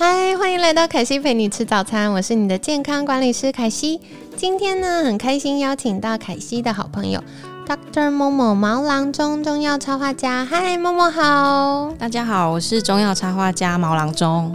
[0.00, 4.00] 嗨，欢迎来到凯西陪你吃早餐，我是你的健康管理师凯西。
[4.36, 7.20] 今天呢，很开心邀请到凯西的好朋友
[7.66, 10.44] Doctor 某某毛郎中中药插画家。
[10.44, 14.54] 嗨，某某好，大家好，我是中药插画家毛郎中。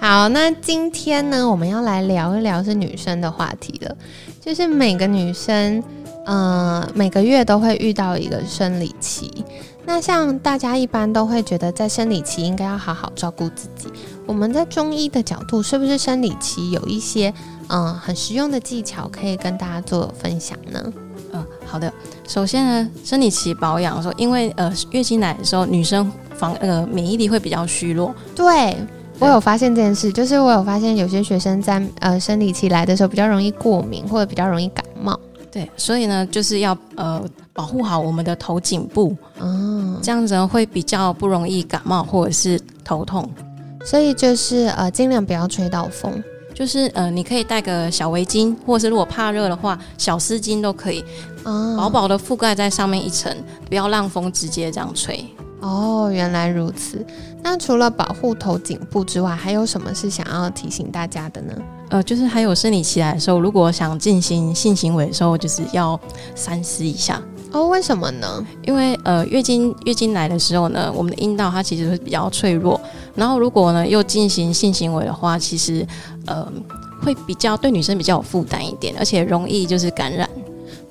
[0.00, 3.96] 好，那今天呢，我们要来聊一聊是女生的话题了，
[4.40, 5.80] 就是每个女生，
[6.24, 9.44] 呃，每个月都会遇到一个生理期。
[9.84, 13.88] 那像大家一般都会觉得，在生理期应该要好好照顾自己。
[14.26, 17.34] 我们在中医的角度，是不是生理期有一些？
[17.68, 20.92] 嗯，很实用的技巧可以跟大家做分享呢。
[21.32, 21.92] 嗯，好的。
[22.28, 28.14] 首先呢，生理期保养的时候，因为呃月经来的时候，女生防呃免疫力会比较虚弱。
[28.36, 28.76] 对
[29.18, 35.18] 我有发现这件事，就是我有发现有些学生在呃生理期来的时候比较容易过敏，或者比较容易感冒。
[35.52, 37.22] 对，所以呢，就是要呃
[37.52, 43.30] 保护好我们的头颈部，嗯，这样子会比较不容易感冒或者是头痛。
[43.84, 46.22] 所以就是呃尽量不要吹到风。
[46.54, 51.02] 就是呃，你可以戴个小围巾，或者是如果怕热的话，小丝巾都可以，
[51.42, 53.34] 薄薄的覆盖在上面一层，
[53.70, 55.24] 不要让风直接这样吹。
[55.60, 57.04] 哦，原来如此。
[57.42, 61.54] 那除了保护头颈部之外，还有什么是想要提醒大家的呢？
[61.92, 66.00] 呃，就是还有生理期来的时候，如果想进行性行为的时候，就是要
[66.34, 67.20] 三思一下。
[67.52, 68.46] 哦，为什么呢？
[68.64, 72.80] 因为呃，月经月经来的时候呢，我们的阴道它其实会比较脆弱，
[73.14, 75.86] 然后如果呢又进行性行为的话，其实
[76.24, 76.50] 呃
[77.02, 80.26] 会比较对女生比较有负担一点，而且容易就是感染。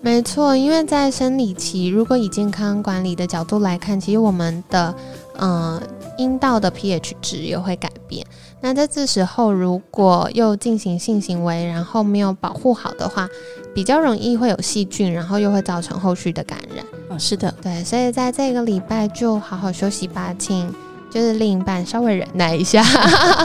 [0.02, 4.94] 没错，因为在生理期，如果以健康管理的角度来看，其实我们的
[5.40, 5.82] 嗯
[6.20, 8.24] 阴道的 pH 值也会改变。
[8.62, 13.28] 那在这时候，如果又进行性行为，然后没有保护好的话，
[13.74, 16.86] 比较容易会有细菌，然后又会造成后续的感染。
[17.10, 20.72] 嗯，是的，对，所以在这个礼拜就好好休息吧，请
[21.12, 22.82] 就是另一半稍微忍耐一下。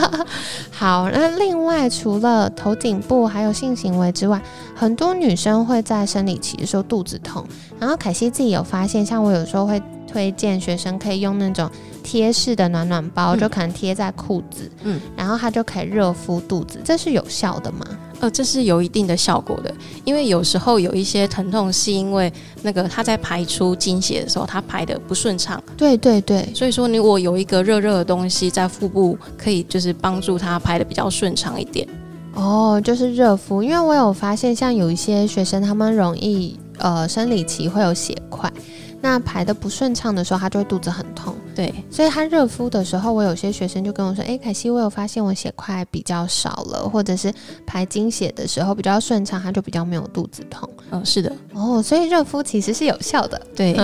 [0.71, 4.41] 好，那另外除了头颈部还有性行为之外，
[4.75, 7.45] 很多女生会在生理期的时候肚子痛，
[7.79, 11.69] 然后凯西自己有发现，像我有时候会推荐学生可以用那种。
[12.03, 17.85] 贴式的暖暖包就可能贴在裤子，嗯，然后它就可以热敷肚子，这是有效的吗？
[18.19, 19.73] 呃，这是有一定的效果的，
[20.03, 22.31] 因为有时候有一些疼痛是因为
[22.63, 25.61] 那个它在排出经血的时候，它排的不顺畅。
[25.77, 31.87] 对对对，所以说你我有一个热热的东西在腹部，可以就是帮助它排的比较顺畅一点。
[32.33, 38.51] 哦，就是热敷，因为我有发现，像有一些学生他们容易呃生理期会有血块。
[38.99, 41.35] 那排的不顺畅的时候，他就会肚子很痛。
[41.57, 47.33] 对，所以他热敷的时候，我有些学生就跟我说：“哎，凯西，我有发现我血块比较少了，或者是
[47.65, 51.33] 排经血的时候比较顺畅，他就比较没有肚子痛。”嗯，是的。
[51.55, 53.41] 哦，所以热敷其实是有效的。
[53.55, 53.75] 对。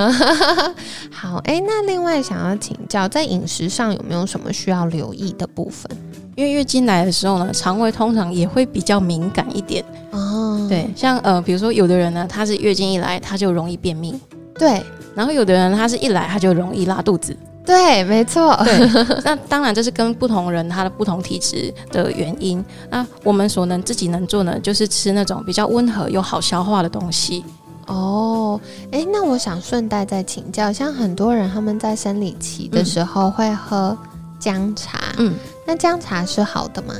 [1.10, 5.90] 好，哎，那另外想要请教，在饮食上有没有什么需要留意的部分？
[6.36, 9.84] 因为月经来的时候呢，肠胃通常也会比较敏感一点。
[10.12, 10.64] 哦。
[10.70, 14.14] 对，像呃，比如说有的人呢，他是月经一来他就容易便秘。
[14.60, 14.80] 对。
[15.16, 18.56] 然后有的人他是一来他就容易拉肚子，对，没错。
[18.64, 18.78] 对，
[19.24, 22.64] 那当然这是跟不同人他的不同体质的原因。
[22.90, 27.44] 那我们所能自己能做呢，就是吃那种比较温和又好消化的东西。
[27.88, 28.60] 哦，
[28.92, 33.98] 哎，那我想顺带再请教，像很多人他们在生理期的时候会喝
[34.40, 35.34] 姜茶，嗯，
[35.66, 36.94] 那姜茶是好的吗？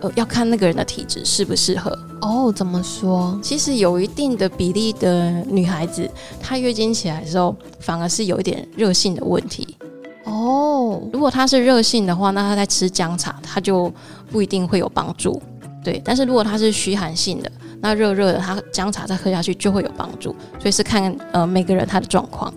[0.00, 2.52] 呃要看那个人的体质适不适合哦。
[2.54, 3.38] 怎么说？
[3.42, 6.06] 其实有一定的比例的女孩子，
[6.42, 9.76] 她月经起来的时候，反而是有一点热性的问题
[10.24, 11.02] 哦。
[11.12, 13.92] 如果它是热性的话，那他在吃姜茶，他就
[14.30, 15.40] 不一定会有帮助。
[15.82, 20.34] 对，但是如果它是虚寒性的，那热热的，他姜茶再喝下去就会有帮助。
[20.58, 22.52] 所以是看呃每个人他的状况。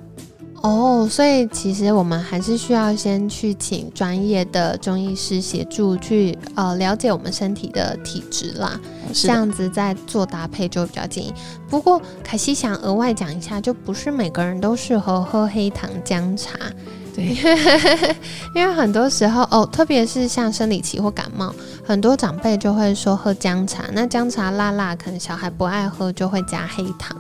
[0.64, 8.80] 哦，所以其实我们还是需要先去请专业的中医师协助去呃了解我们身体的体质啦，
[9.14, 11.32] 这样子再做搭配就比较建议。
[11.70, 16.54] 不过凯西想额外讲一下，就不是每个人都适合喝黑糖姜茶，
[17.18, 17.36] 对，
[18.54, 21.52] 因为很多时候哦，特别是像生理期或感冒，
[21.84, 27.18] 很多长辈就会说喝姜茶，那姜茶辣辣，可能小孩不爱喝，就会加黑糖。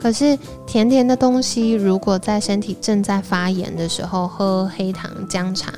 [0.00, 5.72] 可是甜甜的东西，如果在身体正在发炎的时候喝黑糖姜茶，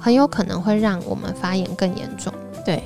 [0.00, 2.32] 很有可能会让我们发炎更严重。
[2.64, 2.80] 对，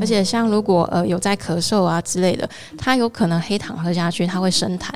[0.00, 4.90] 而且像如果呃有在咳嗽啊之类的，它有可能黑糖喝下去，它会生痰。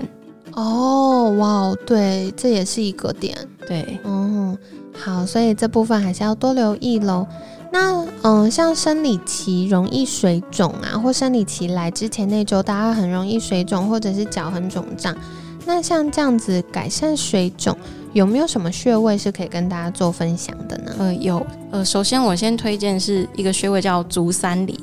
[0.54, 3.36] 哦，哇，对，这也是一个点。
[3.66, 4.56] 对，嗯，
[4.92, 7.26] 好，所以这部分还是要多留意喽。
[7.72, 15.16] 那嗯，像生理期容易水肿啊，或生理期来之前那周，大家很容易水肿，或者是脚很肿胀。
[15.64, 17.74] 那像这样子改善水肿，
[18.12, 20.92] 有没有什么穴位是可以跟大家做分享的呢？
[20.98, 24.78] 呃，有，呃，首先我先推荐是一个穴位叫足三里。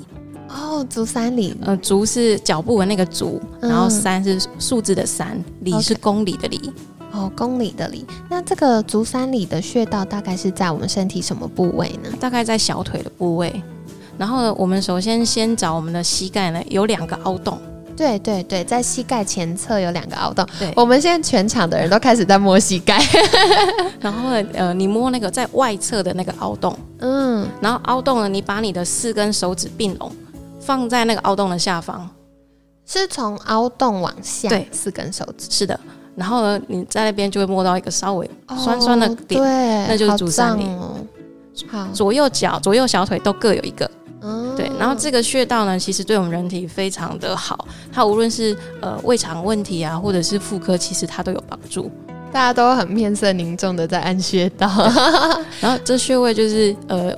[0.47, 6.71] 哦，足三里，呃，足是脚部的那个足，然后三是数字的三，里是公里的里。
[7.11, 12.09] 哦，公里的里，那这个足三里的穴道大概是在我们身体什么部位呢？
[12.19, 13.61] 大概在小腿的部位。
[14.17, 17.57] 然后呢，我们首先先找我们的膝盖呢，有两个凹洞。
[17.95, 20.45] 对对对，在膝盖前侧有两个凹洞。
[20.57, 22.97] 对，我们现在全场的人都开始在摸膝盖。
[23.99, 26.77] 然后呢，呃，你摸那个在外侧的那个凹洞。
[26.99, 27.47] 嗯。
[27.59, 30.11] 然后凹洞呢，你把你的四根手指并拢，
[30.61, 32.09] 放在那个凹洞的下方。
[32.85, 34.47] 是从凹洞往下。
[34.47, 35.47] 对，四根手指。
[35.49, 35.77] 是的。
[36.19, 40.65] 然后呢，你在那边就会摸到一个稍微酸酸的点，对，那就是足三里。
[41.67, 43.89] 好，左右脚、左右小腿都各有一个。
[44.57, 51.89] 对，然后这个穴道呢，其实对我们人体非常的好，它无论是呃胃肠问题啊，或者是妇科，其实它都有帮助。
[52.31, 54.69] 大家都很面色凝重的在按穴道，
[55.61, 57.13] 然后这穴位就是呃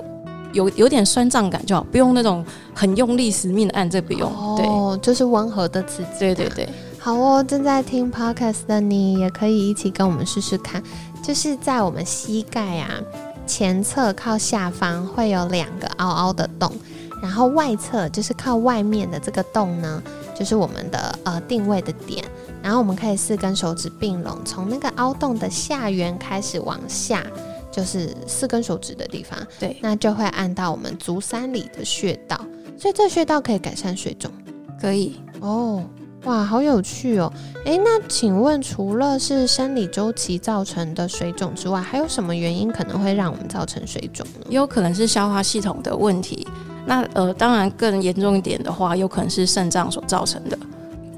[0.52, 4.30] 有有点酸胀感就好，不用那种很用力死命的按，这不用。
[4.30, 6.08] 哦，就是温和的刺激。
[6.20, 6.68] 对对对。
[7.04, 10.80] 好哦，正在听 podcast 的你也可以一起跟我们试试看，
[11.20, 13.02] 就是在我们膝盖啊
[13.44, 16.70] 前侧靠下方会有两个凹凹的洞，
[17.20, 20.00] 然后外侧就是靠外面的这个洞呢，
[20.32, 22.24] 就是我们的呃定位的点，
[22.62, 27.26] 然后我们可以四根手指并拢，从那个凹洞的下缘开始往下，
[27.72, 32.40] 就是四根手指的地方，对，那就会按到我们足三里的穴道，
[32.78, 34.30] 所以这穴道可以改善水肿，
[34.80, 35.20] 可以。
[35.40, 35.82] 哦。
[36.24, 37.32] 哇，好有趣哦！
[37.64, 44.46] 诶，那请问除了是生理周期造成的水肿之外，还有什么原因可能会让我们造成水肿呢？
[44.48, 46.46] 有可能是消化系统的问题。
[46.86, 50.56] 那呃，当然更严重一点的话，有可能是肾脏所造成的。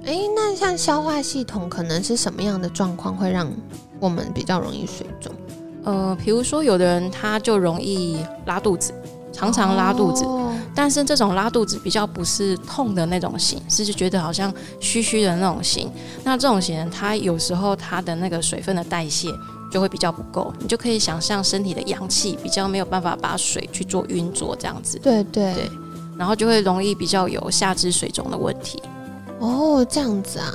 [0.04, 3.50] 诶，那像消化系统可能是什么样的状况会让
[4.00, 5.32] 我们比较容易水肿？
[5.84, 8.92] 呃，比如说有的人他就容易拉肚子。
[9.36, 10.24] 常常拉肚子，
[10.74, 15.90] 但是这种拉肚子比较不是痛的那种型，是就觉得好像虚虚的那种型。
[16.24, 19.28] 那这种型，它有时候它的那个水分的代谢
[19.70, 24.98] 就会比较不够，你就可以想象身体的阳气比较没有办法把水去做运作这样子。
[24.98, 25.70] 对对对，
[26.18, 28.82] 然后就会容易比较有下肢水肿的问题。
[29.38, 30.52] 哦，这样子啊，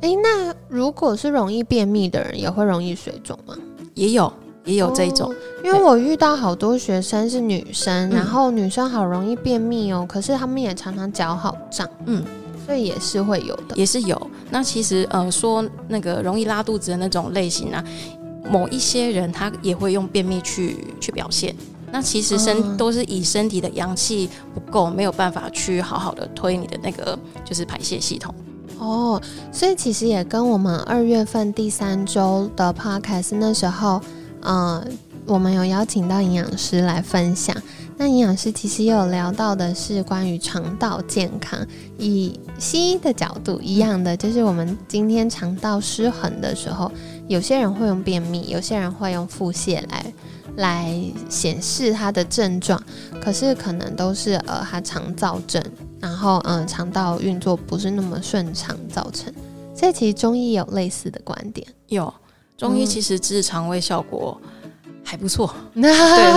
[0.00, 3.56] 诶，那如果是容易便秘的人，也会容易水肿吗？
[3.94, 4.32] 也有。
[4.70, 5.34] 也有这种，
[5.64, 12.22] 因为我遇到好多学生是女生，然后女生好容易便秘哦，可是她们也常常脚好胀，嗯，
[12.64, 14.30] 所以也是会有的，也是有。
[14.50, 17.84] 那其实呃说那个容易拉肚子的那种类型啊，
[18.48, 21.54] 某一些人他也会用便秘去去表现。
[21.90, 28.32] 那其实身都是以身体的阳气不够，没有办法去好好的推你的那个就是排泄系统。
[28.78, 29.20] 哦，
[29.50, 34.00] 所以其实也跟我们二月份第三周的 podcast 那时候。
[34.42, 37.56] 嗯，我们有邀请到营养师来分享。
[37.96, 41.60] 那营养师其实也有聊到的是关于肠道健康，
[41.98, 46.90] 以西医的角度一样的，就是我们今天肠道失衡的时候，
[47.28, 50.12] 有些人会用便秘，有些人会用腹泻来
[50.56, 52.82] 来显示他的症状，
[53.20, 55.62] 可是可能都是呃他肠燥症，
[56.00, 59.30] 然后嗯肠道运作不是那么顺畅造成。
[59.74, 62.12] 所以其实中医有类似的观点，有。
[62.60, 64.38] 中医其实治肠胃效果
[65.02, 65.90] 还不错，对，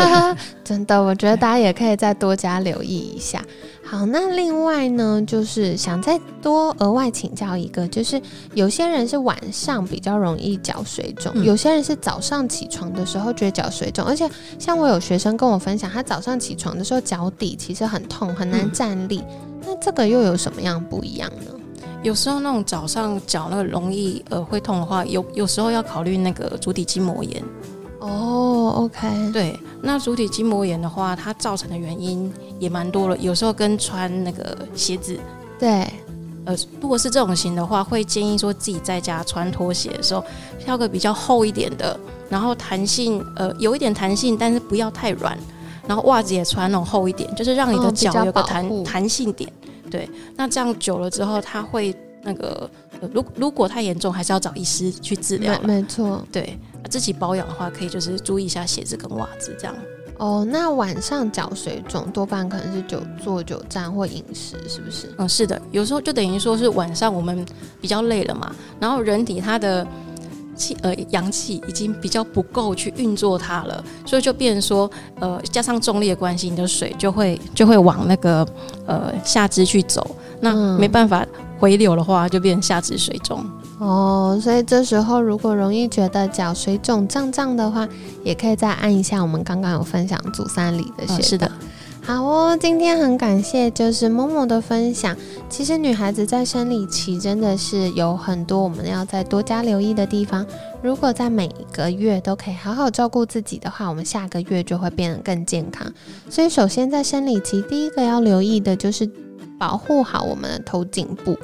[0.63, 3.43] 真的，我觉得大家也可以再多加留意一下。
[3.83, 8.19] 好，那另外呢，就是想再多额外请教一个，就是
[8.53, 14.27] 有些人是晚上比较容易脚水肿，有些人是早上起床的时候觉得脚水肿，而且
[14.57, 19.21] 像我有学生跟我分享，他早上起床的时候脚底其实很痛，很难站立，
[19.67, 21.51] 那这个又有什么样不一样呢？
[22.03, 27.43] 有时候那种早上脚那个容易呃会痛的话，有有时候要考虑那个足底筋膜炎。
[27.99, 33.17] 哦，OK，对，那足底筋膜炎的话，它造成的原因也蛮多了。
[33.17, 35.17] 有时候跟穿那个鞋子，
[35.57, 35.87] 对，
[36.43, 40.21] 呃，如果是这种型的话，会建议说自己在家穿拖鞋的时候，
[40.59, 41.97] 挑个比较厚一点的，
[42.29, 45.37] 然后弹性呃有一点弹性，但是不要太软。
[45.85, 49.51] 然后袜子也穿那种厚一点，就是让你的脚有个弹弹性点。
[49.93, 52.67] 对，那这样久了之后，他会那个，
[53.13, 55.55] 如如果太严重，还是要找医师去治疗。
[55.61, 56.57] 没错，对，
[56.89, 59.75] 自己保养的话，可以就是注意一下鞋子跟袜子这样。
[60.17, 65.13] 哦，那晚上脚水肿多半可能是久坐久站或饮食，是不是？
[65.19, 67.45] 嗯，是的，有时候就等于说是晚上我们
[67.79, 69.85] 比较累了嘛，然后人体它的
[70.55, 78.47] 气呃阳气已经比较不够去运作它了，所以就变成说呃加上重力的关系，你的水就会就会往那个
[78.85, 81.25] 呃下肢去走，那没办法
[81.59, 83.45] 回流的话，就变成下肢水肿。
[83.79, 87.87] 哦，所以这时候如果容易觉得脚水肿胀胀的话，
[88.23, 91.21] 也可以再按一下我们刚刚有分享足三里的穴道。
[91.21, 91.51] 是的，
[92.05, 95.15] 好哦，今天很感谢就是某某的分享。
[95.49, 100.45] 其实女孩子在生理期真的是有很多我们要再多加留意的地方。
[100.81, 105.89] 如果在每一个月都可以好好照顾自己的话，我们下个月就会变得更健康。
[106.29, 109.09] 所以首先在生理期，第一个要留意的就是
[109.57, 111.37] 保护好我们的头颈部。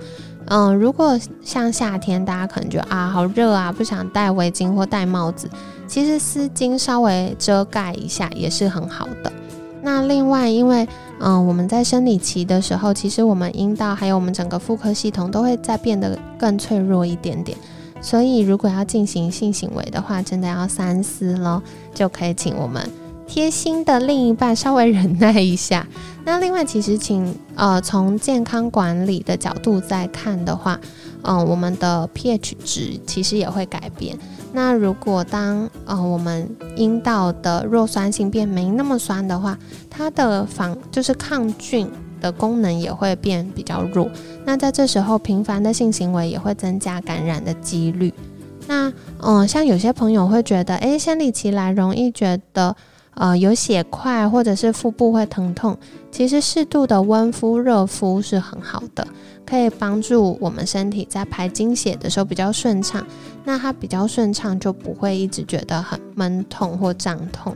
[0.48, 5.50] 嗯，如果像夏天，大家可能觉得啊好热啊，不想戴围巾或戴帽子，
[5.88, 9.32] 其实丝巾稍微遮盖一下也是很好的。
[9.82, 10.88] 那另外，因为
[11.20, 17.58] 嗯我们在生理期的时候，其实我们阴道还有我们整个妇科系统都会在变得更脆弱一点点，
[18.02, 21.62] 所以如果要进行性行为的话，真的要三思咯，
[21.94, 22.88] 就可以请我们。
[23.28, 25.86] 贴心的另一半稍微忍耐一下。
[26.26, 30.80] 那另外，其实请呃从健康管理的角度再看的话，
[31.22, 34.18] 嗯，我们的 pH 值其实也会改变。
[34.52, 39.58] 那如果当呃我们阴道的弱酸性变没那么酸的话，
[39.90, 41.90] 它的防就是抗菌
[42.20, 44.10] 的功能也会变比较弱。
[44.46, 48.14] 那在这时候，频繁的性行为也会增加感染的几率。
[48.68, 52.76] 那嗯，像有些朋友会觉得，诶，生理期来容易觉得。
[53.20, 55.78] 呃，有血块或者是腹部会疼痛，
[56.10, 59.06] 其实适度的温敷、热敷是很好的，
[59.46, 63.06] 可以帮助我们身体在排经血的时候比较顺畅。
[63.44, 67.54] 那它比较顺畅，就不会一直觉得很闷痛或胀痛。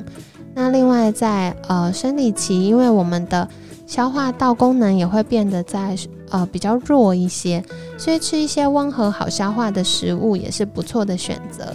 [0.53, 3.48] 那另外，在呃生理期，因为我们的
[3.88, 5.96] 消化道功能也会变得在
[6.29, 7.63] 呃比较弱一些，
[7.98, 11.74] 所以吃一些温和好消化的食物也是不错的选择。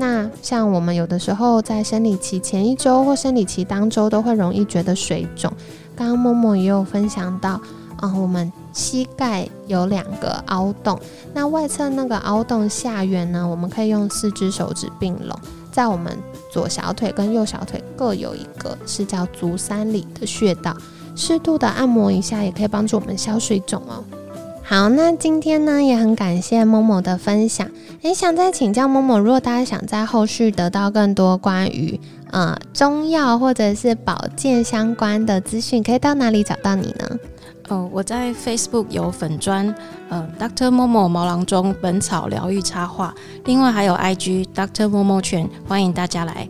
[0.00, 5.52] 那像我们有的时候在生理期前一周或生理期当周都会容易觉得水肿。
[5.96, 7.60] 刚刚默默也有分享到，
[7.96, 10.96] 啊，我们膝盖有两个凹洞，
[11.34, 15.36] 那外侧那个凹洞下缘呢，我们可以用四只手指并拢，
[15.72, 16.16] 在我们
[16.52, 20.76] 左小腿跟右小腿各有一个是叫足三里的穴道，
[21.16, 24.04] 适度的按摩一下也可以帮助我们消水肿哦。
[24.68, 27.66] 好，那今天呢也很感谢某某的分享。
[28.02, 31.98] 也想再请教某某，如果大家想在后续得到更多关于
[32.32, 37.18] 呃中药或者是保健相关的资讯，可以到哪里找到你呢？
[37.70, 39.74] 哦，我在 Facebook 有粉砖，
[40.10, 43.14] 呃，Doctor Momo 毛囊中本草疗愈插画，
[43.46, 46.46] 另外还有 IG Doctor Momo 犬，欢迎大家来。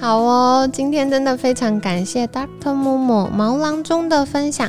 [0.00, 4.68] 好哦，今天真的非常感谢 Doctor Momo 毛囊中的分享。